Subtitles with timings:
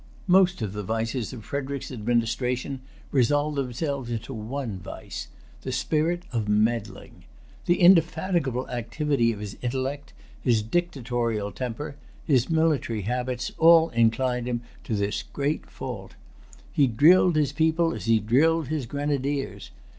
[0.25, 2.79] Most of the vices of Frederic's administration
[3.11, 7.25] resolve themselves into one vice,—the spirit of meddling.
[7.67, 14.61] The indefatigable activity of his intellect, his dictatorial temper, his military habits, all inclined him
[14.85, 16.15] to this great[Pg 277] fault.
[16.73, 19.69] He drilled his people as he drilled his grenadiers.